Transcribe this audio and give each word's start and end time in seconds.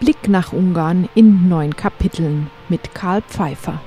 Blick 0.00 0.28
nach 0.28 0.52
Ungarn 0.52 1.08
in 1.14 1.48
neun 1.48 1.74
Kapiteln 1.76 2.50
mit 2.68 2.94
Karl 2.94 3.22
Pfeiffer. 3.22 3.80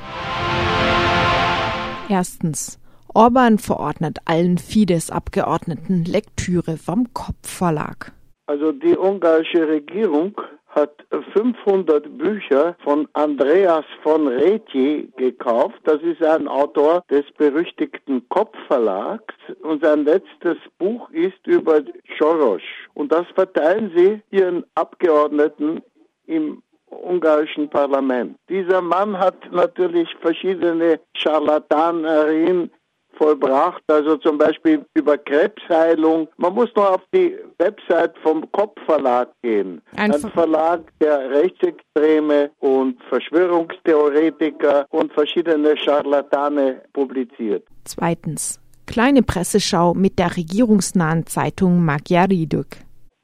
Erstens. 2.09 2.79
Orban 3.13 3.57
verordnet 3.57 4.19
allen 4.25 4.57
Fidesz-Abgeordneten 4.57 6.05
Lektüre 6.05 6.77
vom 6.77 7.13
Kopfverlag. 7.13 8.13
Also 8.45 8.71
die 8.71 8.97
ungarische 8.97 9.67
Regierung 9.67 10.39
hat 10.67 11.05
500 11.33 12.17
Bücher 12.17 12.75
von 12.83 13.07
Andreas 13.13 13.85
von 14.03 14.27
Retje 14.27 15.07
gekauft. 15.17 15.79
Das 15.83 16.01
ist 16.03 16.23
ein 16.23 16.47
Autor 16.47 17.03
des 17.09 17.25
berüchtigten 17.37 18.27
Kopfverlags 18.29 19.33
und 19.63 19.83
sein 19.83 20.05
letztes 20.05 20.57
Buch 20.77 21.09
ist 21.09 21.45
über 21.45 21.81
Soros. 22.19 22.61
Und 22.93 23.11
das 23.11 23.25
verteilen 23.33 23.91
sie 23.95 24.21
ihren 24.29 24.63
Abgeordneten 24.75 25.81
im 26.27 26.61
ungarischen 26.89 27.69
Parlament. 27.69 28.37
Dieser 28.49 28.81
Mann 28.81 29.17
hat 29.17 29.35
natürlich 29.51 30.09
verschiedene 30.21 30.99
Charlatanerien 31.15 32.71
vollbracht, 33.17 33.81
also 33.87 34.17
zum 34.17 34.37
Beispiel 34.37 34.85
über 34.93 35.17
Krebsheilung. 35.17 36.27
Man 36.37 36.53
muss 36.53 36.69
nur 36.75 36.95
auf 36.95 37.01
die 37.13 37.35
Website 37.57 38.13
vom 38.21 38.49
Kopfverlag 38.51 39.29
gehen. 39.41 39.81
Ein, 39.95 40.11
Ein 40.11 40.31
Verlag, 40.31 40.81
der 41.01 41.29
Rechtsextreme 41.31 42.51
und 42.59 43.01
Verschwörungstheoretiker 43.09 44.85
und 44.89 45.11
verschiedene 45.13 45.75
Charlatane 45.77 46.83
publiziert. 46.93 47.65
Zweitens. 47.85 48.59
Kleine 48.85 49.21
Presseschau 49.21 49.93
mit 49.93 50.17
der 50.17 50.37
regierungsnahen 50.37 51.25
Zeitung 51.25 51.83
Magyariduk. 51.83 52.67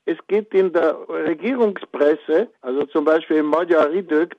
Es 0.05 0.17
geht 0.27 0.53
in 0.53 0.73
der 0.73 0.97
Regierungspresse, 1.07 2.49
also 2.61 2.85
zum 2.87 3.05
Beispiel 3.05 3.37
in 3.37 3.45
Magyar 3.45 3.89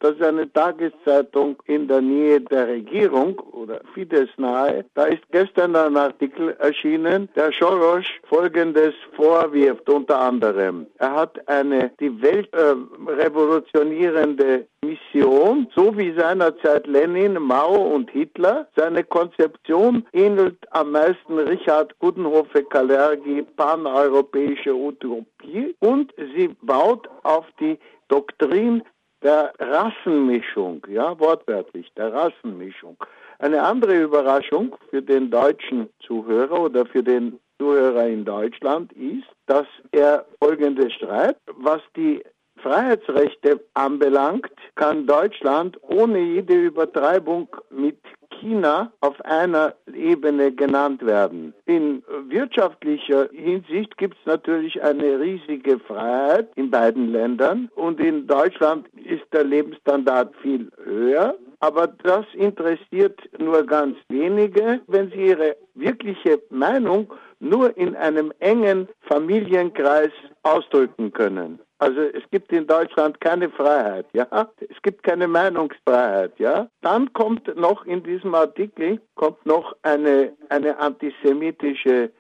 das 0.00 0.12
ist 0.12 0.22
eine 0.22 0.52
Tageszeitung 0.52 1.56
in 1.64 1.88
der 1.88 2.02
Nähe 2.02 2.40
der 2.40 2.68
Regierung 2.68 3.38
oder 3.38 3.80
Fidesz 3.94 4.28
nahe, 4.36 4.84
da 4.94 5.04
ist 5.04 5.22
gestern 5.30 5.74
ein 5.74 5.96
Artikel 5.96 6.50
erschienen, 6.58 7.30
der 7.34 7.50
Soros 7.52 8.04
folgendes 8.28 8.94
vorwirft 9.16 9.88
unter 9.88 10.20
anderem. 10.20 10.86
Er 10.98 11.14
hat 11.14 11.48
eine 11.48 11.92
die 11.98 12.20
Welt 12.20 12.52
äh, 12.52 12.74
revolutionierende 13.06 14.66
Mission, 14.84 15.68
so 15.74 15.96
wie 15.96 16.12
seinerzeit 16.12 16.86
Lenin, 16.86 17.34
Mao 17.40 17.94
und 17.94 18.10
Hitler. 18.10 18.68
Seine 18.76 19.02
Konzeption 19.02 20.04
ähnelt 20.12 20.58
am 20.72 20.92
meisten 20.92 21.38
Richard 21.38 21.98
Gudenhofe-Kalergi 22.00 23.46
paneuropäische 23.56 24.74
Utopie 24.74 25.53
und 25.80 26.12
sie 26.16 26.48
baut 26.62 27.08
auf 27.22 27.46
die 27.60 27.78
Doktrin 28.08 28.82
der 29.22 29.52
Rassenmischung, 29.58 30.86
ja, 30.88 31.18
wortwörtlich, 31.18 31.90
der 31.96 32.12
Rassenmischung. 32.12 32.96
Eine 33.38 33.62
andere 33.62 34.02
Überraschung 34.02 34.76
für 34.90 35.02
den 35.02 35.30
deutschen 35.30 35.88
Zuhörer 36.06 36.60
oder 36.60 36.86
für 36.86 37.02
den 37.02 37.40
Zuhörer 37.58 38.06
in 38.06 38.24
Deutschland 38.24 38.92
ist, 38.92 39.26
dass 39.46 39.66
er 39.92 40.26
Folgendes 40.40 40.92
schreibt, 40.92 41.40
was 41.56 41.80
die 41.96 42.22
Freiheitsrechte 42.56 43.60
anbelangt, 43.74 44.52
kann 44.74 45.06
Deutschland 45.06 45.78
ohne 45.82 46.18
jede 46.18 46.54
Übertreibung 46.54 47.48
mit 47.70 47.98
China 48.30 48.92
auf 49.00 49.20
einer 49.22 49.74
Ebene 50.04 50.52
genannt 50.52 51.04
werden. 51.04 51.54
In 51.64 52.02
wirtschaftlicher 52.28 53.28
Hinsicht 53.32 53.96
gibt 53.96 54.16
es 54.20 54.26
natürlich 54.26 54.82
eine 54.82 55.18
riesige 55.18 55.78
Freiheit 55.78 56.48
in 56.56 56.70
beiden 56.70 57.10
Ländern 57.10 57.70
und 57.74 57.98
in 58.00 58.26
Deutschland 58.26 58.86
ist 59.04 59.24
der 59.32 59.44
Lebensstandard 59.44 60.34
viel 60.42 60.70
höher. 60.84 61.34
Aber 61.60 61.86
das 61.86 62.26
interessiert 62.34 63.18
nur 63.38 63.64
ganz 63.64 63.96
wenige, 64.08 64.80
wenn 64.86 65.10
sie 65.10 65.28
ihre 65.28 65.56
wirkliche 65.74 66.42
Meinung 66.50 67.10
nur 67.40 67.74
in 67.78 67.96
einem 67.96 68.32
engen 68.40 68.88
Familienkreis 69.08 70.10
ausdrücken 70.42 71.12
können. 71.12 71.58
Also 71.84 72.00
es 72.00 72.22
gibt 72.30 72.50
in 72.50 72.66
Deutschland 72.66 73.20
keine 73.20 73.50
Freiheit, 73.50 74.06
ja. 74.14 74.26
Es 74.58 74.80
gibt 74.80 75.02
keine 75.02 75.28
Meinungsfreiheit, 75.28 76.32
ja. 76.38 76.66
Dann 76.80 77.12
kommt 77.12 77.54
noch 77.56 77.84
in 77.84 78.02
diesem 78.02 78.34
Artikel 78.34 79.02
kommt 79.16 79.44
noch 79.44 79.76
eine 79.82 80.32
eine 80.48 80.78
antisemitische 80.78 82.10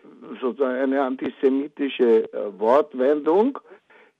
sozusagen 0.42 0.78
eine 0.78 1.00
antisemitische 1.00 2.30
äh, 2.30 2.58
Wortwendung, 2.58 3.58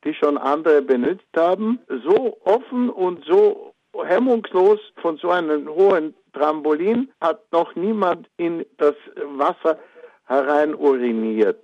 die 0.05 0.15
schon 0.15 0.39
andere 0.39 0.81
benutzt 0.81 1.37
haben. 1.37 1.79
So 2.07 2.39
offen 2.45 2.89
und 2.89 3.23
so 3.27 3.75
hemmungslos 4.03 4.81
von 5.03 5.19
so 5.19 5.29
einem 5.29 5.69
hohen 5.69 6.15
Trampolin 6.33 7.11
hat 7.21 7.41
noch 7.53 7.75
niemand 7.75 8.31
in 8.39 8.65
das 8.79 8.95
Wasser 9.37 9.79
herein 10.27 10.75
uriniert. 10.75 11.63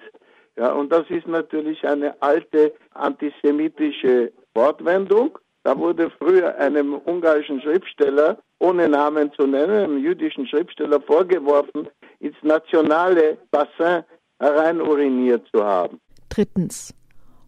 Ja, 0.56 0.72
und 0.72 0.90
das 0.92 1.08
ist 1.08 1.26
natürlich 1.26 1.86
eine 1.86 2.20
alte 2.20 2.74
antisemitische 2.94 4.32
Wortwendung. 4.54 5.38
Da 5.62 5.76
wurde 5.78 6.10
früher 6.18 6.56
einem 6.56 6.94
ungarischen 6.94 7.60
Schriftsteller, 7.60 8.38
ohne 8.58 8.88
Namen 8.88 9.30
zu 9.32 9.46
nennen, 9.46 9.84
einem 9.84 9.98
jüdischen 9.98 10.46
Schriftsteller 10.46 11.00
vorgeworfen, 11.00 11.88
ins 12.18 12.36
nationale 12.42 13.38
Bassin 13.50 14.04
herein 14.38 14.80
uriniert 14.80 15.46
zu 15.52 15.62
haben. 15.62 16.00
Drittens. 16.28 16.94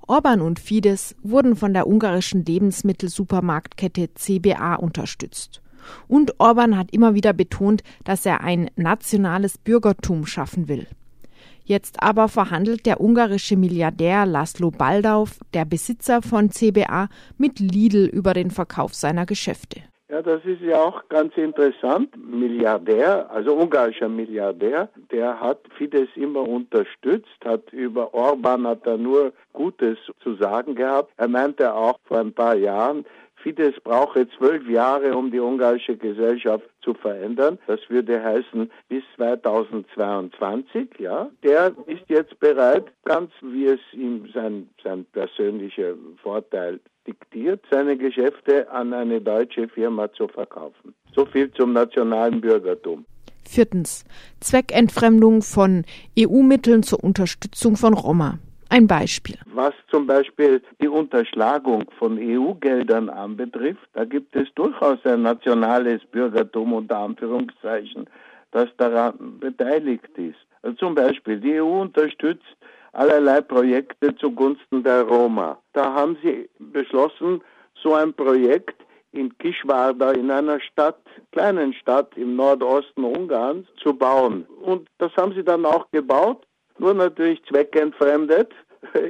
Orban 0.07 0.41
und 0.41 0.59
Fidesz 0.59 1.15
wurden 1.23 1.57
von 1.57 1.73
der 1.73 1.87
ungarischen 1.87 2.45
Lebensmittelsupermarktkette 2.45 4.13
CBA 4.15 4.75
unterstützt. 4.75 5.63
Und 6.09 6.39
Orban 6.39 6.77
hat 6.77 6.93
immer 6.93 7.15
wieder 7.15 7.33
betont, 7.33 7.83
dass 8.05 8.27
er 8.27 8.43
ein 8.43 8.71
nationales 8.77 9.59
Bürgertum 9.59 10.27
schaffen 10.27 10.69
will. 10.69 10.87
Jetzt 11.65 12.03
aber 12.03 12.29
verhandelt 12.29 12.87
der 12.87 13.01
ungarische 13.01 13.57
Milliardär 13.57 14.27
Laszlo 14.27 14.71
Baldauf, 14.71 15.39
der 15.55 15.65
Besitzer 15.65 16.21
von 16.23 16.51
CBA, 16.51 17.09
mit 17.39 17.61
Lidl 17.61 18.07
über 18.07 18.35
den 18.35 18.51
Verkauf 18.51 18.95
seiner 18.95 19.27
Geschäfte. 19.27 19.83
Ja, 20.13 20.21
das 20.21 20.45
ist 20.45 20.61
ja 20.61 20.77
auch 20.77 21.09
ganz 21.09 21.35
interessant. 21.39 22.15
Milliardär, 22.23 23.31
also 23.31 23.55
ungarischer 23.55 24.11
Milliardär, 24.11 24.91
der 25.11 25.41
hat 25.41 25.61
Fidesz 25.79 26.11
immer 26.17 26.47
unterstützt, 26.47 27.39
hat 27.43 27.73
über 27.73 28.13
Orban 28.13 28.67
hat 28.67 28.87
er 28.87 28.99
nur 28.99 29.33
Gutes 29.55 29.97
zu 30.23 30.35
sagen 30.35 30.75
gehabt. 30.75 31.11
Er 31.17 31.29
meinte 31.29 31.73
auch 31.73 31.99
vor 32.05 32.19
ein 32.19 32.35
paar 32.35 32.57
Jahren, 32.57 33.07
Fidesz 33.43 33.75
brauche 33.83 34.29
zwölf 34.39 34.69
Jahre, 34.69 35.17
um 35.17 35.31
die 35.31 35.41
ungarische 35.41 35.97
Gesellschaft 35.97 36.65
zu 36.83 36.95
verändern. 36.95 37.59
Das 37.67 37.81
würde 37.89 38.23
heißen 38.23 38.71
bis 38.89 39.03
2022, 39.17 40.89
ja. 40.99 41.29
Der 41.43 41.73
ist 41.87 42.05
jetzt 42.09 42.39
bereit, 42.41 42.85
ganz 43.05 43.31
wie 43.41 43.67
es 43.67 43.81
ihm 43.93 44.29
sein, 44.33 44.69
sein 44.83 45.05
persönlicher 45.13 45.95
Vorteil 46.23 46.81
diktiert, 47.07 47.65
seine 47.71 47.97
Geschäfte 47.97 48.71
an 48.71 48.93
eine 48.93 49.21
deutsche 49.21 49.69
Firma 49.69 50.13
zu 50.13 50.29
verkaufen. 50.29 50.95
So 51.15 51.27
viel 51.27 51.51
zum 51.53 51.73
nationalen 51.73 52.41
Bürgertum. 52.41 53.05
Viertens. 53.45 54.05
Zweckentfremdung 54.41 55.43
von 55.43 55.85
EU-Mitteln 56.19 56.83
zur 56.83 57.03
Unterstützung 57.03 57.77
von 57.77 57.95
Roma. 57.95 58.39
Ein 58.73 58.87
Beispiel. 58.87 59.37
Was 59.53 59.75
zum 59.91 60.07
Beispiel 60.07 60.63
die 60.81 60.89
Unterschlagung 60.89 61.85
von 61.99 62.17
EU-Geldern 62.19 63.11
anbetrifft, 63.11 63.87
da 63.93 64.07
gibt 64.07 64.35
es 64.35 64.49
durchaus 64.55 64.97
ein 65.05 65.21
nationales 65.21 66.01
Bürgertum 66.11 66.73
unter 66.73 66.97
Anführungszeichen, 66.97 68.09
das 68.51 68.71
daran 68.79 69.39
beteiligt 69.41 70.17
ist. 70.17 70.39
Also 70.63 70.75
zum 70.77 70.95
Beispiel 70.95 71.39
die 71.39 71.61
EU 71.61 71.83
unterstützt 71.83 72.57
allerlei 72.95 73.43
Projekte 73.43 74.17
zugunsten 74.17 74.83
der 74.83 75.03
Roma. 75.03 75.59
Da 75.75 75.93
haben 75.93 76.17
sie 76.23 76.49
beschlossen, 76.59 77.43
so 77.75 77.93
ein 77.93 78.15
Projekt 78.15 78.81
in 79.11 79.37
Kischwarda 79.37 80.13
in 80.13 80.31
einer 80.31 80.61
Stadt, 80.61 81.03
kleinen 81.33 81.75
Stadt 81.75 82.17
im 82.17 82.37
Nordosten 82.37 83.05
Ungarns 83.05 83.67
zu 83.83 83.93
bauen. 83.93 84.47
Und 84.63 84.89
das 84.97 85.15
haben 85.19 85.35
sie 85.35 85.45
dann 85.45 85.67
auch 85.67 85.91
gebaut 85.91 86.47
nur 86.79 86.95
natürlich 86.95 87.43
zweckentfremdet. 87.45 88.53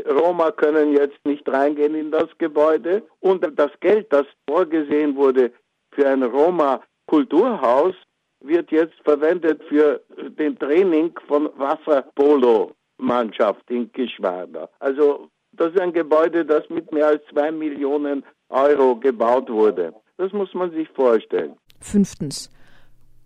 Roma 0.08 0.50
können 0.50 0.92
jetzt 0.92 1.24
nicht 1.24 1.48
reingehen 1.48 1.94
in 1.94 2.10
das 2.10 2.28
Gebäude. 2.38 3.02
Und 3.20 3.46
das 3.58 3.70
Geld, 3.80 4.12
das 4.12 4.26
vorgesehen 4.48 5.14
wurde 5.16 5.52
für 5.92 6.08
ein 6.08 6.22
Roma-Kulturhaus, 6.22 7.94
wird 8.40 8.70
jetzt 8.70 8.94
verwendet 9.04 9.62
für 9.69 10.00
den 10.38 10.58
Training 10.58 11.12
von 11.28 11.50
Wasserpolo-Mannschaft 11.56 13.70
in 13.70 13.92
Kischwada. 13.92 14.69
Also 14.80 15.28
das 15.52 15.72
ist 15.72 15.80
ein 15.80 15.92
Gebäude, 15.92 16.44
das 16.44 16.69
mit 16.70 16.90
mehr 16.92 17.06
als 17.08 17.22
zwei 17.30 17.52
Millionen 17.52 18.24
Euro 18.48 18.96
gebaut 18.96 19.50
wurde. 19.50 19.94
Das 20.16 20.32
muss 20.32 20.52
man 20.54 20.72
sich 20.72 20.88
vorstellen. 20.90 21.56
Fünftens. 21.80 22.50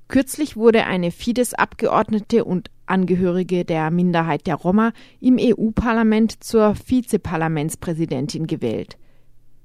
Kürzlich 0.08 0.56
wurde 0.56 0.84
eine 0.84 1.10
Fidesz-Abgeordnete 1.10 2.44
und 2.44 2.70
Angehörige 2.86 3.64
der 3.64 3.90
Minderheit 3.90 4.46
der 4.46 4.54
Roma 4.54 4.92
im 5.20 5.38
EU-Parlament 5.40 6.44
zur 6.44 6.74
Vizeparlamentspräsidentin 6.76 8.46
gewählt. 8.46 8.96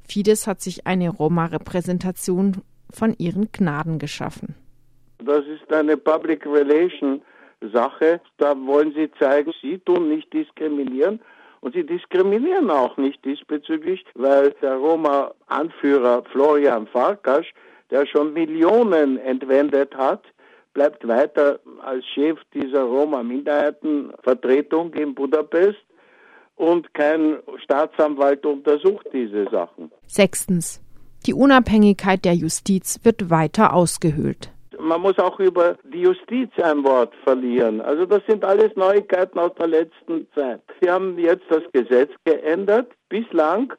Fidesz 0.07 0.47
hat 0.47 0.59
sich 0.59 0.87
eine 0.87 1.09
Roma-Repräsentation 1.09 2.63
von 2.91 3.15
ihren 3.19 3.51
Gnaden 3.51 3.99
geschaffen. 3.99 4.55
Das 5.23 5.45
ist 5.45 5.71
eine 5.71 5.95
Public 5.97 6.45
Relation 6.47 7.21
Sache. 7.71 8.19
Da 8.37 8.55
wollen 8.65 8.93
sie 8.93 9.11
zeigen, 9.19 9.53
sie 9.61 9.77
tun 9.77 10.09
nicht 10.09 10.33
diskriminieren. 10.33 11.21
Und 11.59 11.75
sie 11.75 11.85
diskriminieren 11.85 12.71
auch 12.71 12.97
nicht 12.97 13.23
diesbezüglich, 13.23 14.03
weil 14.15 14.49
der 14.63 14.77
Roma-Anführer 14.77 16.23
Florian 16.31 16.87
Farkas, 16.87 17.45
der 17.91 18.07
schon 18.07 18.33
Millionen 18.33 19.17
entwendet 19.17 19.95
hat, 19.95 20.23
bleibt 20.73 21.07
weiter 21.07 21.59
als 21.83 22.03
Chef 22.05 22.39
dieser 22.53 22.83
Roma-Minderheitenvertretung 22.83 24.93
in 24.93 25.13
Budapest 25.13 25.79
und 26.55 26.93
kein 26.93 27.37
Staatsanwalt 27.63 28.45
untersucht 28.45 29.07
diese 29.13 29.49
Sachen. 29.49 29.91
Sechstens. 30.07 30.81
Die 31.25 31.33
Unabhängigkeit 31.33 32.25
der 32.25 32.33
Justiz 32.33 32.99
wird 33.03 33.29
weiter 33.29 33.73
ausgehöhlt. 33.73 34.51
Man 34.79 35.01
muss 35.01 35.19
auch 35.19 35.39
über 35.39 35.77
die 35.83 36.01
Justiz 36.01 36.49
ein 36.61 36.83
Wort 36.83 37.13
verlieren. 37.23 37.81
Also 37.81 38.07
das 38.07 38.21
sind 38.27 38.43
alles 38.43 38.75
Neuigkeiten 38.75 39.37
aus 39.37 39.51
der 39.59 39.67
letzten 39.67 40.25
Zeit. 40.33 40.61
Sie 40.81 40.89
haben 40.89 41.19
jetzt 41.19 41.43
das 41.49 41.61
Gesetz 41.71 42.09
geändert. 42.25 42.91
Bislang 43.09 43.71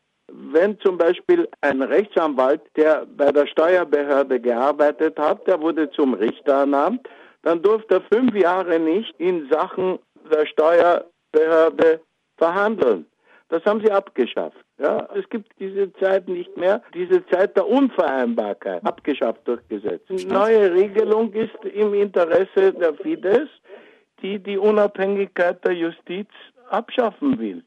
wenn 0.52 0.78
zum 0.80 0.98
Beispiel 0.98 1.48
ein 1.60 1.82
Rechtsanwalt, 1.82 2.62
der 2.76 3.06
bei 3.16 3.30
der 3.32 3.46
Steuerbehörde 3.46 4.40
gearbeitet 4.40 5.18
hat, 5.18 5.46
der 5.46 5.60
wurde 5.60 5.90
zum 5.90 6.14
Richter 6.14 6.60
ernannt, 6.60 7.08
dann 7.42 7.62
durfte 7.62 7.96
er 7.96 8.00
fünf 8.02 8.34
Jahre 8.34 8.78
nicht 8.78 9.14
in 9.18 9.48
Sachen 9.50 9.98
der 10.30 10.46
Steuerbehörde 10.46 12.00
verhandeln. 12.36 13.06
Das 13.48 13.64
haben 13.66 13.80
sie 13.84 13.92
abgeschafft. 13.92 14.56
Ja, 14.78 15.08
es 15.14 15.28
gibt 15.28 15.52
diese 15.60 15.92
Zeit 15.94 16.26
nicht 16.26 16.56
mehr, 16.56 16.82
diese 16.94 17.24
Zeit 17.26 17.54
der 17.56 17.68
Unvereinbarkeit, 17.68 18.84
abgeschafft 18.84 19.42
durch 19.44 19.60
Gesetz. 19.68 20.02
Eine 20.08 20.24
neue 20.24 20.74
Regelung 20.74 21.32
ist 21.34 21.54
im 21.64 21.92
Interesse 21.94 22.72
der 22.72 22.94
Fidesz, 22.94 23.48
die 24.22 24.38
die 24.38 24.56
Unabhängigkeit 24.56 25.62
der 25.64 25.72
Justiz 25.74 26.28
abschaffen 26.70 27.38
will. 27.38 27.62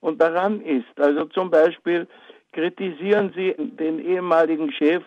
Und 0.00 0.20
daran 0.20 0.60
ist, 0.60 0.98
also 0.98 1.24
zum 1.26 1.50
Beispiel 1.50 2.06
kritisieren 2.52 3.32
Sie 3.34 3.54
den 3.58 3.98
ehemaligen 3.98 4.70
Chef 4.72 5.02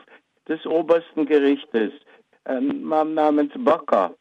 des 0.47 0.65
obersten 0.65 1.25
Gerichtes, 1.25 1.91
ein 2.45 2.83
Mann 2.83 3.13
namens 3.13 3.51
Bakker, 3.57 4.13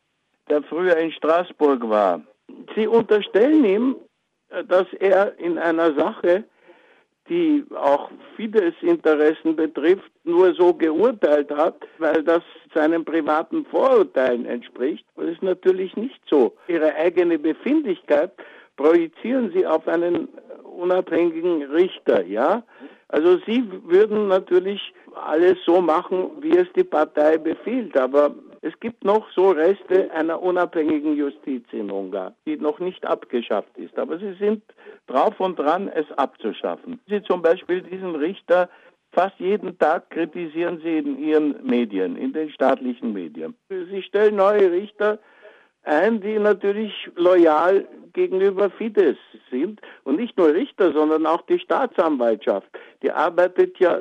der 0.49 0.63
früher 0.63 0.97
in 0.97 1.13
Straßburg 1.13 1.89
war. 1.89 2.23
Sie 2.75 2.87
unterstellen 2.87 3.65
ihm, 3.65 3.97
dass 4.69 4.87
er 4.99 5.39
in 5.39 5.59
einer 5.59 5.95
Sache, 5.95 6.45
die 7.29 7.65
auch 7.77 8.11
Fidesz-Interessen 8.37 9.55
betrifft, 9.55 10.11
nur 10.25 10.53
so 10.55 10.75
geurteilt 10.75 11.51
hat, 11.51 11.77
weil 11.99 12.25
das 12.25 12.43
seinen 12.75 13.05
privaten 13.05 13.65
Vorurteilen 13.67 14.47
entspricht. 14.47 15.07
Das 15.17 15.27
ist 15.27 15.43
natürlich 15.43 15.97
nicht 15.97 16.21
so. 16.29 16.57
Ihre 16.67 16.95
eigene 16.97 17.39
Befindlichkeit 17.39 18.33
projizieren 18.77 19.53
Sie 19.55 19.65
auf 19.67 19.87
einen 19.87 20.29
unabhängigen 20.81 21.63
Richter, 21.71 22.25
ja? 22.25 22.63
Also 23.09 23.39
Sie 23.47 23.65
würden 23.85 24.29
natürlich 24.29 24.95
alles 25.15 25.59
so 25.67 25.81
machen, 25.81 26.31
wie 26.41 26.57
es 26.57 26.69
die 26.77 26.85
Partei 26.85 27.39
befiehlt, 27.39 27.97
aber 27.97 28.35
es 28.63 28.79
gibt 28.81 29.05
noch 29.05 29.27
so 29.35 29.51
Reste 29.51 30.11
einer 30.13 30.43
unabhängigen 30.43 31.17
Justiz 31.17 31.65
in 31.73 31.91
Ungarn, 31.91 32.35
die 32.47 32.57
noch 32.57 32.79
nicht 32.79 33.07
abgeschafft 33.07 33.77
ist. 33.79 33.99
Aber 33.99 34.19
sie 34.19 34.35
sind 34.35 34.63
drauf 35.07 35.41
und 35.41 35.59
dran, 35.59 35.89
es 35.89 36.07
abzuschaffen. 36.19 37.01
Sie 37.09 37.23
zum 37.23 37.41
Beispiel 37.41 37.81
diesen 37.81 38.15
Richter 38.17 38.69
fast 39.13 39.39
jeden 39.39 39.79
Tag 39.79 40.11
kritisieren 40.11 40.81
sie 40.83 40.99
in 40.99 41.19
ihren 41.19 41.67
Medien, 41.67 42.17
in 42.17 42.33
den 42.33 42.51
staatlichen 42.51 43.13
Medien. 43.13 43.55
Sie 43.69 44.03
stellen 44.03 44.37
neue 44.37 44.71
Richter 44.71 45.19
ein, 45.83 46.21
die 46.21 46.39
natürlich 46.39 46.93
loyal 47.17 47.89
gegenüber 48.13 48.71
Fidesz 48.71 49.19
sind. 49.51 49.81
Und 50.05 50.17
nicht 50.17 50.37
nur 50.37 50.53
Richter, 50.55 50.93
sondern 50.93 51.27
auch 51.27 51.43
die 51.43 51.59
Staatsanwaltschaft. 51.59 52.69
Die 53.03 53.11
arbeitet 53.11 53.79
ja 53.79 54.01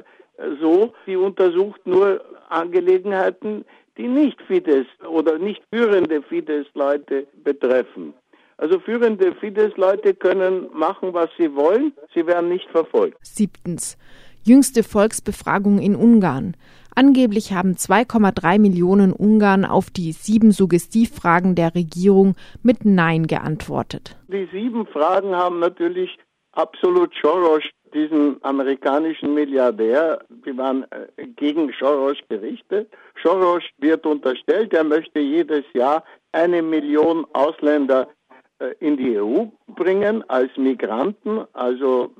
so, 0.61 0.93
sie 1.05 1.15
untersucht 1.15 1.85
nur 1.85 2.21
Angelegenheiten, 2.49 3.65
die 3.97 4.07
nicht 4.07 4.41
Fidesz 4.43 4.87
oder 5.07 5.37
nicht 5.37 5.61
führende 5.71 6.21
Fidesz-Leute 6.23 7.27
betreffen. 7.43 8.13
Also 8.57 8.79
führende 8.79 9.33
Fidesz-Leute 9.35 10.13
können 10.13 10.67
machen, 10.73 11.13
was 11.13 11.29
sie 11.37 11.53
wollen, 11.55 11.93
sie 12.13 12.25
werden 12.25 12.49
nicht 12.49 12.69
verfolgt. 12.69 13.17
Siebtens. 13.21 13.97
Jüngste 14.43 14.83
Volksbefragung 14.83 15.79
in 15.79 15.95
Ungarn. 15.95 16.55
Angeblich 16.95 17.53
haben 17.53 17.73
2,3 17.73 18.59
Millionen 18.59 19.13
Ungarn 19.13 19.65
auf 19.65 19.89
die 19.89 20.11
sieben 20.11 20.51
Suggestivfragen 20.51 21.55
der 21.55 21.75
Regierung 21.75 22.35
mit 22.63 22.85
Nein 22.85 23.27
geantwortet. 23.27 24.17
Die 24.27 24.47
sieben 24.51 24.85
Fragen 24.87 25.35
haben 25.35 25.59
natürlich 25.59 26.17
absolut 26.51 27.11
Soros 27.21 27.63
diesen 27.93 28.37
amerikanischen 28.43 29.33
Milliardär, 29.33 30.19
die 30.45 30.55
waren 30.57 30.85
äh, 30.91 31.25
gegen 31.35 31.73
Soros 31.79 32.17
gerichtet. 32.29 32.89
Soros 33.23 33.63
wird 33.77 34.05
unterstellt, 34.05 34.73
er 34.73 34.83
möchte 34.83 35.19
jedes 35.19 35.63
Jahr 35.73 36.03
eine 36.31 36.61
Million 36.61 37.25
Ausländer 37.33 38.07
äh, 38.59 38.73
in 38.79 38.97
die 38.97 39.19
EU 39.19 39.45
bringen 39.67 40.23
als 40.29 40.55
Migranten. 40.57 41.45
Also 41.53 42.11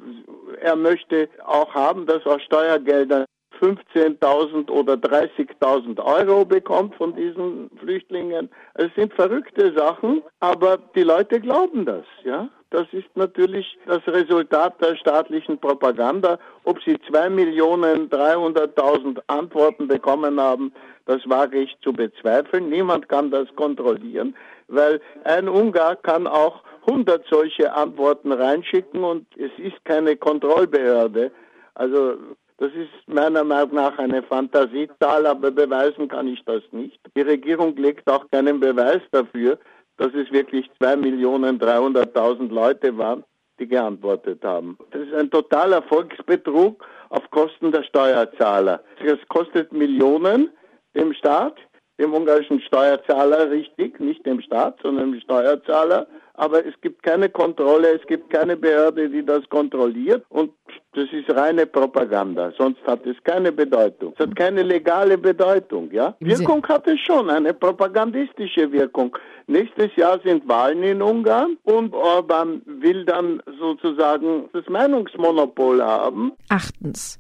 er 0.62 0.76
möchte 0.76 1.30
auch 1.46 1.74
haben, 1.74 2.06
dass 2.06 2.26
aus 2.26 2.42
Steuergeldern 2.44 3.26
15.000 3.62 4.70
oder 4.70 4.94
30.000 4.94 6.00
Euro 6.04 6.46
bekommt 6.46 6.96
von 6.96 7.16
diesen 7.16 7.70
Flüchtlingen. 7.80 8.50
Es 8.76 8.94
sind 8.96 9.14
verrückte 9.14 9.74
Sachen, 9.74 10.22
aber 10.40 10.78
die 10.96 11.04
Leute 11.04 11.40
glauben 11.40 11.86
das, 11.86 12.06
ja. 12.24 12.50
Das 12.72 12.86
ist 12.92 13.08
natürlich 13.16 13.80
das 13.88 14.08
Resultat 14.08 14.80
der 14.80 14.96
staatlichen 14.96 15.58
Propaganda. 15.58 16.38
Ob 16.66 16.80
sie 16.84 16.98
2.300.000 16.98 19.22
Antworten 19.26 19.88
bekommen 19.88 20.40
haben, 20.40 20.72
das 21.06 21.28
wage 21.28 21.62
ich 21.62 21.76
zu 21.82 21.92
bezweifeln. 21.92 22.70
Niemand 22.70 23.10
kann 23.10 23.32
das 23.32 23.48
kontrollieren, 23.56 24.36
weil 24.68 25.02
ein 25.24 25.50
Ungar 25.50 25.96
kann 25.96 26.28
auch 26.28 26.62
100 26.88 27.26
solche 27.28 27.74
Antworten 27.74 28.32
reinschicken 28.32 29.04
und 29.04 29.26
es 29.36 29.50
ist 29.58 29.84
keine 29.86 30.16
Kontrollbehörde. 30.16 31.32
Also 31.74 32.18
das 32.60 32.72
ist 32.74 33.08
meiner 33.08 33.46
Meinung 33.46 33.76
nach 33.76 33.98
eine 33.98 34.22
Fantasiezahl, 34.22 35.26
aber 35.26 35.50
beweisen 35.50 36.10
kann 36.10 36.28
ich 36.28 36.44
das 36.44 36.62
nicht. 36.72 37.00
Die 37.16 37.22
Regierung 37.22 37.76
legt 37.78 38.10
auch 38.10 38.30
keinen 38.32 38.60
Beweis 38.60 39.02
dafür, 39.12 39.58
dass 39.98 40.14
es 40.14 40.30
wirklich 40.32 40.70
2.300.000 40.82 42.50
Leute 42.50 42.98
waren, 42.98 43.24
die 43.60 43.68
geantwortet 43.68 44.44
haben. 44.44 44.78
Das 44.92 45.02
ist 45.02 45.14
ein 45.14 45.32
totaler 45.32 45.78
Erfolgsbetrug 45.78 46.86
auf 47.10 47.30
Kosten 47.32 47.72
der 47.72 47.84
Steuerzahler. 47.84 48.84
Es 49.04 49.20
kostet 49.30 49.72
Millionen 49.72 50.50
dem 50.96 51.14
Staat, 51.14 51.56
dem 51.98 52.14
ungarischen 52.14 52.60
Steuerzahler 52.62 53.52
richtig, 53.52 54.00
nicht 54.02 54.26
dem 54.26 54.42
Staat, 54.42 54.80
sondern 54.82 55.14
dem 55.14 55.22
Steuerzahler. 55.22 56.08
Aber 56.34 56.66
es 56.66 56.74
gibt 56.82 57.04
keine 57.04 57.30
Kontrolle, 57.30 58.00
es 58.00 58.06
gibt 58.08 58.30
keine 58.30 58.56
Behörde, 58.56 59.10
die 59.10 59.26
das 59.26 59.48
kontrolliert 59.50 60.26
und 60.30 60.54
das 61.00 61.14
ist 61.14 61.30
reine 61.36 61.66
Propaganda, 61.66 62.52
sonst 62.58 62.82
hat 62.86 63.06
es 63.06 63.16
keine 63.24 63.52
Bedeutung. 63.52 64.14
Es 64.18 64.26
hat 64.26 64.36
keine 64.36 64.64
legale 64.64 65.18
Bedeutung, 65.18 65.90
ja. 65.92 66.16
Wirkung 66.20 66.66
hat 66.68 66.88
es 66.88 67.00
schon, 67.00 67.30
eine 67.30 67.54
propagandistische 67.54 68.72
Wirkung. 68.72 69.16
Nächstes 69.48 69.96
Jahr 69.96 70.20
sind 70.24 70.48
Wahlen 70.48 70.84
in 70.84 71.02
Ungarn 71.02 71.58
und 71.64 71.94
Orban 71.94 72.62
will 72.66 73.06
dann 73.06 73.42
sozusagen 73.60 74.50
das 74.54 74.68
Meinungsmonopol 74.68 75.82
haben. 75.82 76.34
Achtens. 76.50 77.20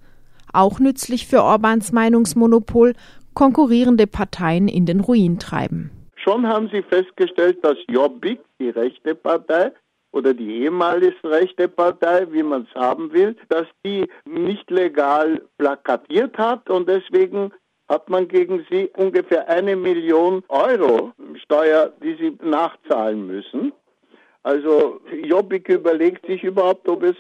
Auch 0.52 0.80
nützlich 0.80 1.28
für 1.28 1.42
Orbans 1.42 1.92
Meinungsmonopol 1.92 2.94
konkurrierende 3.34 4.08
Parteien 4.08 4.68
in 4.68 4.86
den 4.86 5.00
Ruin 5.00 5.40
treiben. 5.40 5.92
Schon 6.16 6.46
haben 6.48 6.70
sie 6.74 6.82
festgestellt, 6.82 7.60
dass 7.64 7.78
Jobbik, 7.88 8.42
die 8.60 8.70
rechte 8.70 9.16
Partei, 9.16 9.72
oder 10.12 10.34
die 10.34 10.64
ehemalige 10.64 11.16
rechte 11.24 11.68
Partei, 11.68 12.28
wie 12.32 12.44
man 12.44 12.68
es 12.70 12.80
haben 12.80 13.12
will, 13.14 13.36
dass 13.50 13.68
die 13.86 14.08
nicht 14.26 14.70
legal 14.72 15.42
plakatiert 15.58 16.38
hat 16.38 16.70
und 16.70 16.90
deswegen 16.90 17.52
hat 17.88 18.10
man 18.10 18.28
gegen 18.28 18.66
sie 18.70 18.90
ungefähr 18.98 19.48
eine 19.50 19.76
Million 19.76 20.44
Euro 20.50 21.12
Steuer, 21.44 21.92
die 22.04 22.16
sie 22.16 22.38
nachzahlen 22.44 23.26
müssen. 23.26 23.74
Also 24.44 25.02
Jobbik 25.24 25.70
überlegt 25.70 26.26
sich 26.26 26.44
überhaupt, 26.44 26.88
ob 26.88 27.04
es 27.04 27.16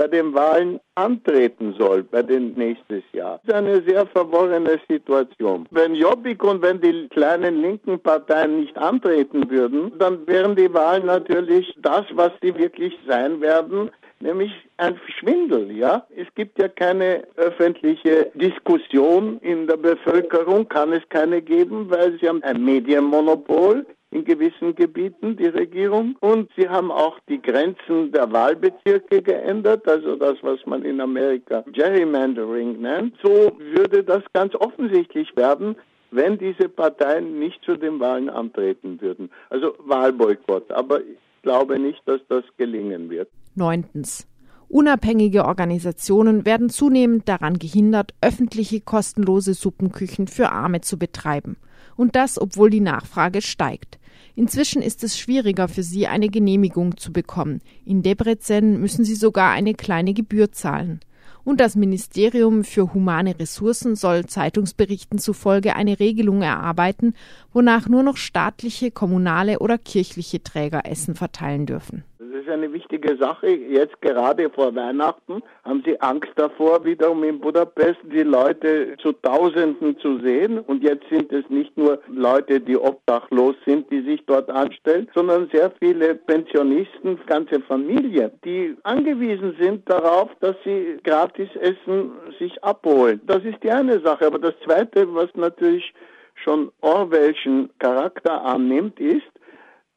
bei 0.00 0.08
den 0.08 0.32
Wahlen 0.32 0.80
antreten 0.94 1.74
soll, 1.78 2.02
bei 2.04 2.22
den 2.22 2.54
nächstes 2.54 3.02
Jahr. 3.12 3.38
Das 3.44 3.60
ist 3.60 3.68
eine 3.68 3.82
sehr 3.82 4.06
verworrene 4.06 4.80
Situation. 4.88 5.66
Wenn 5.70 5.94
Jobbik 5.94 6.42
und 6.42 6.62
wenn 6.62 6.80
die 6.80 7.06
kleinen 7.10 7.60
linken 7.60 8.00
Parteien 8.00 8.60
nicht 8.60 8.78
antreten 8.78 9.50
würden, 9.50 9.92
dann 9.98 10.26
wären 10.26 10.56
die 10.56 10.72
Wahlen 10.72 11.04
natürlich 11.04 11.76
das, 11.82 12.06
was 12.14 12.32
sie 12.40 12.56
wirklich 12.56 12.98
sein 13.06 13.42
werden, 13.42 13.90
nämlich 14.20 14.52
ein 14.78 14.98
Schwindel, 15.18 15.70
ja. 15.70 16.06
Es 16.16 16.28
gibt 16.34 16.58
ja 16.58 16.68
keine 16.68 17.24
öffentliche 17.36 18.30
Diskussion 18.32 19.38
in 19.42 19.66
der 19.66 19.76
Bevölkerung, 19.76 20.66
kann 20.66 20.94
es 20.94 21.06
keine 21.10 21.42
geben, 21.42 21.90
weil 21.90 22.18
sie 22.18 22.26
haben 22.26 22.42
ein 22.42 22.64
Medienmonopol 22.64 23.84
in 24.10 24.24
gewissen 24.24 24.74
Gebieten, 24.74 25.36
die 25.36 25.46
Regierung. 25.46 26.16
Und 26.20 26.50
sie 26.56 26.68
haben 26.68 26.90
auch 26.90 27.18
die 27.28 27.40
Grenzen 27.40 28.12
der 28.12 28.30
Wahlbezirke 28.32 29.22
geändert, 29.22 29.86
also 29.88 30.16
das, 30.16 30.36
was 30.42 30.58
man 30.66 30.84
in 30.84 31.00
Amerika 31.00 31.64
Gerrymandering 31.72 32.80
nennt. 32.80 33.14
So 33.22 33.52
würde 33.58 34.02
das 34.02 34.22
ganz 34.32 34.54
offensichtlich 34.54 35.36
werden, 35.36 35.76
wenn 36.10 36.38
diese 36.38 36.68
Parteien 36.68 37.38
nicht 37.38 37.62
zu 37.64 37.76
den 37.76 38.00
Wahlen 38.00 38.28
antreten 38.28 39.00
würden. 39.00 39.30
Also 39.48 39.74
Wahlboykott. 39.78 40.70
Aber 40.72 41.00
ich 41.00 41.18
glaube 41.42 41.78
nicht, 41.78 42.02
dass 42.06 42.20
das 42.28 42.44
gelingen 42.56 43.10
wird. 43.10 43.28
Neuntens. 43.54 44.26
Unabhängige 44.68 45.46
Organisationen 45.46 46.46
werden 46.46 46.68
zunehmend 46.68 47.28
daran 47.28 47.58
gehindert, 47.58 48.14
öffentliche 48.20 48.80
kostenlose 48.80 49.54
Suppenküchen 49.54 50.28
für 50.28 50.50
Arme 50.50 50.80
zu 50.80 50.96
betreiben. 50.96 51.56
Und 51.96 52.14
das, 52.14 52.40
obwohl 52.40 52.70
die 52.70 52.80
Nachfrage 52.80 53.42
steigt. 53.42 53.98
Inzwischen 54.40 54.80
ist 54.80 55.04
es 55.04 55.18
schwieriger 55.18 55.68
für 55.68 55.82
sie, 55.82 56.06
eine 56.06 56.30
Genehmigung 56.30 56.96
zu 56.96 57.12
bekommen. 57.12 57.60
In 57.84 58.02
Debrecen 58.02 58.80
müssen 58.80 59.04
sie 59.04 59.14
sogar 59.14 59.50
eine 59.50 59.74
kleine 59.74 60.14
Gebühr 60.14 60.50
zahlen. 60.50 61.00
Und 61.44 61.60
das 61.60 61.76
Ministerium 61.76 62.64
für 62.64 62.94
humane 62.94 63.38
Ressourcen 63.38 63.96
soll 63.96 64.24
Zeitungsberichten 64.24 65.18
zufolge 65.18 65.76
eine 65.76 66.00
Regelung 66.00 66.40
erarbeiten, 66.40 67.12
wonach 67.52 67.86
nur 67.86 68.02
noch 68.02 68.16
staatliche, 68.16 68.90
kommunale 68.90 69.58
oder 69.58 69.76
kirchliche 69.76 70.42
Träger 70.42 70.86
Essen 70.86 71.16
verteilen 71.16 71.66
dürfen 71.66 72.04
eine 72.50 72.72
wichtige 72.72 73.16
Sache. 73.16 73.48
Jetzt 73.48 74.00
gerade 74.02 74.50
vor 74.50 74.74
Weihnachten 74.74 75.42
haben 75.64 75.82
sie 75.84 76.00
Angst 76.00 76.32
davor, 76.36 76.84
wiederum 76.84 77.24
in 77.24 77.40
Budapest 77.40 77.98
die 78.04 78.22
Leute 78.22 78.96
zu 79.00 79.12
Tausenden 79.12 79.98
zu 79.98 80.18
sehen. 80.20 80.58
Und 80.58 80.82
jetzt 80.82 81.08
sind 81.08 81.32
es 81.32 81.48
nicht 81.48 81.76
nur 81.76 82.00
Leute, 82.08 82.60
die 82.60 82.76
obdachlos 82.76 83.56
sind, 83.64 83.90
die 83.90 84.02
sich 84.02 84.24
dort 84.26 84.50
anstellen, 84.50 85.08
sondern 85.14 85.48
sehr 85.52 85.70
viele 85.78 86.14
Pensionisten, 86.14 87.18
ganze 87.26 87.60
Familien, 87.60 88.30
die 88.44 88.76
angewiesen 88.82 89.56
sind 89.58 89.88
darauf, 89.88 90.30
dass 90.40 90.56
sie 90.64 90.98
gratis 91.04 91.48
Essen 91.56 92.12
sich 92.38 92.62
abholen. 92.62 93.20
Das 93.26 93.44
ist 93.44 93.62
die 93.62 93.70
eine 93.70 94.00
Sache. 94.00 94.26
Aber 94.26 94.38
das 94.38 94.54
Zweite, 94.64 95.12
was 95.14 95.28
natürlich 95.34 95.92
schon 96.34 96.70
Orwellschen 96.80 97.70
Charakter 97.78 98.42
annimmt, 98.44 98.98
ist, 98.98 99.22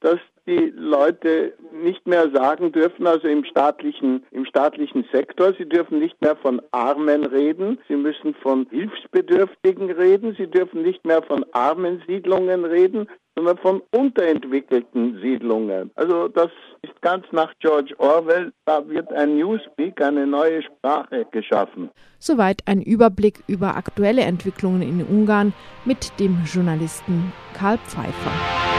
dass 0.03 0.19
die 0.45 0.73
Leute 0.75 1.53
nicht 1.71 2.05
mehr 2.05 2.29
sagen 2.31 2.73
dürfen, 2.73 3.07
also 3.07 3.27
im 3.27 3.45
staatlichen, 3.45 4.25
im 4.31 4.45
staatlichen 4.45 5.05
Sektor, 5.11 5.53
sie 5.57 5.67
dürfen 5.67 5.99
nicht 5.99 6.19
mehr 6.21 6.35
von 6.35 6.61
Armen 6.71 7.25
reden, 7.25 7.79
sie 7.87 7.95
müssen 7.95 8.35
von 8.35 8.67
Hilfsbedürftigen 8.69 9.89
reden, 9.89 10.35
sie 10.37 10.47
dürfen 10.47 10.81
nicht 10.81 11.05
mehr 11.05 11.23
von 11.23 11.45
armen 11.53 12.03
Siedlungen 12.05 12.65
reden, 12.65 13.07
sondern 13.35 13.57
von 13.57 13.81
unterentwickelten 13.91 15.19
Siedlungen. 15.21 15.91
Also 15.95 16.27
das 16.27 16.51
ist 16.81 17.01
ganz 17.01 17.25
nach 17.31 17.53
George 17.59 17.95
Orwell, 17.97 18.51
da 18.65 18.85
wird 18.89 19.11
ein 19.13 19.37
Newspeak, 19.37 20.01
eine 20.01 20.27
neue 20.27 20.61
Sprache 20.61 21.25
geschaffen. 21.31 21.89
Soweit 22.19 22.61
ein 22.65 22.81
Überblick 22.81 23.43
über 23.47 23.77
aktuelle 23.77 24.23
Entwicklungen 24.23 24.81
in 24.81 25.05
Ungarn 25.05 25.53
mit 25.85 26.19
dem 26.19 26.43
Journalisten 26.45 27.31
Karl 27.53 27.77
Pfeiffer. 27.77 28.72